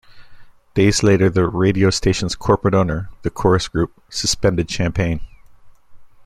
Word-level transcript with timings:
Days 0.73 1.03
later, 1.03 1.29
the 1.29 1.45
radio 1.47 1.91
station's 1.91 2.35
corporate 2.35 2.73
owner, 2.73 3.11
the 3.21 3.29
Corus 3.29 3.67
Group, 3.67 4.01
suspended 4.09 4.67
Champagne. 4.67 5.19